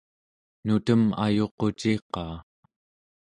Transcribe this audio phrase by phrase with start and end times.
[0.65, 2.33] nutem ayuquciqaa